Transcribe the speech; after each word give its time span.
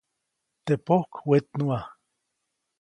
Teʼ 0.65 0.81
pojk 0.85 1.11
wetnuʼa. 1.29 1.79